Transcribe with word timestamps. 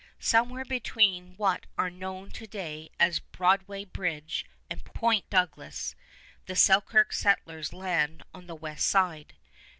Somewhere 0.17 0.65
between 0.65 1.35
what 1.35 1.67
are 1.77 1.91
known 1.91 2.31
to 2.31 2.47
day 2.47 2.89
as 2.99 3.19
Broadway 3.19 3.85
Bridge 3.85 4.47
and 4.67 4.83
Point 4.83 5.29
Douglas, 5.29 5.93
the 6.47 6.55
Selkirk 6.55 7.13
settlers 7.13 7.71
land 7.71 8.23
on 8.33 8.47
the 8.47 8.55
west 8.55 8.87
side. 8.87 9.35